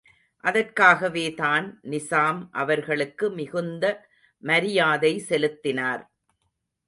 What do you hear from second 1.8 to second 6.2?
நிசாம் அவர்களுக்கு மிகுந்த மரியாதை செலுத்தினார்.